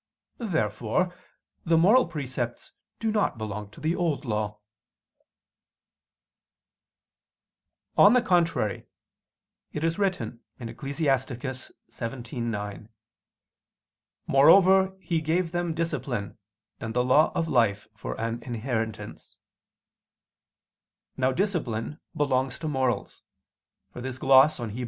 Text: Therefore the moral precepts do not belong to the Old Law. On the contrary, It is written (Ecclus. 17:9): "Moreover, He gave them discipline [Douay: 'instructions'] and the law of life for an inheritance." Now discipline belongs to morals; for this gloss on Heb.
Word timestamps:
Therefore 0.39 1.13
the 1.63 1.77
moral 1.77 2.07
precepts 2.07 2.71
do 2.99 3.11
not 3.11 3.37
belong 3.37 3.69
to 3.69 3.79
the 3.79 3.95
Old 3.95 4.25
Law. 4.25 4.57
On 7.95 8.13
the 8.13 8.21
contrary, 8.23 8.87
It 9.73 9.83
is 9.83 9.99
written 9.99 10.39
(Ecclus. 10.59 11.03
17:9): 11.91 12.89
"Moreover, 14.25 14.97
He 14.99 15.21
gave 15.21 15.51
them 15.51 15.75
discipline 15.75 16.29
[Douay: 16.29 16.33
'instructions'] 16.33 16.83
and 16.83 16.93
the 16.95 17.03
law 17.03 17.31
of 17.35 17.47
life 17.47 17.87
for 17.93 18.19
an 18.19 18.41
inheritance." 18.41 19.35
Now 21.15 21.31
discipline 21.31 21.99
belongs 22.17 22.57
to 22.57 22.67
morals; 22.67 23.21
for 23.91 24.01
this 24.01 24.17
gloss 24.17 24.59
on 24.59 24.71
Heb. 24.71 24.79